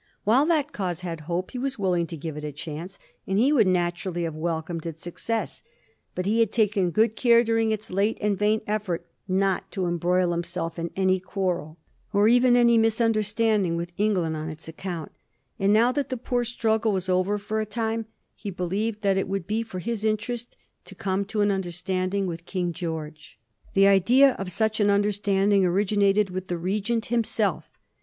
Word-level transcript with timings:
While 0.23 0.47
that 0.47 0.71
cause 0.71 1.01
had 1.01 1.21
hope 1.29 1.51
he 1.51 1.59
was 1.59 1.77
willing 1.77 2.07
to 2.07 2.17
give 2.17 2.35
it 2.35 2.43
a 2.43 2.51
chance, 2.51 2.97
and 3.27 3.37
he 3.37 3.53
would 3.53 3.67
naturally 3.67 4.23
have 4.23 4.33
welcomed 4.35 4.87
its 4.87 5.03
success; 5.03 5.61
but 6.15 6.25
he 6.25 6.39
had 6.39 6.51
taken 6.51 6.89
good 6.89 7.15
care 7.15 7.43
during 7.43 7.71
its 7.71 7.91
late 7.91 8.17
and 8.19 8.35
vain 8.35 8.61
effort 8.65 9.05
not 9.27 9.69
to 9.73 9.85
embroil 9.85 10.33
him 10.33 10.43
self 10.43 10.79
in 10.79 10.89
any 10.95 11.19
quarrel, 11.19 11.77
or 12.13 12.27
even 12.27 12.55
any 12.55 12.79
misunderstanding, 12.79 13.75
with 13.75 13.93
England 13.95 14.35
on 14.35 14.49
its 14.49 14.67
account; 14.67 15.11
and 15.59 15.71
now 15.71 15.91
that 15.91 16.09
that 16.09 16.23
poor 16.23 16.43
straggle 16.43 16.91
was 16.91 17.07
over 17.07 17.37
for 17.37 17.59
the 17.63 17.69
time, 17.69 18.07
he 18.33 18.49
believed 18.49 19.03
that 19.03 19.17
it 19.17 19.27
would 19.27 19.45
be 19.45 19.61
for 19.61 19.77
his 19.77 20.03
interest 20.03 20.57
to 20.83 20.95
come 20.95 21.23
to 21.25 21.41
an 21.41 21.51
understanding 21.51 22.25
with 22.25 22.47
King 22.47 22.73
George. 22.73 23.37
The 23.75 23.85
idea 23.85 24.31
of 24.39 24.51
such 24.51 24.79
an 24.79 24.89
understanding 24.89 25.63
originated 25.63 26.31
with 26.31 26.47
the 26.47 26.57
Regent 26.57 27.05
himself. 27.13 27.69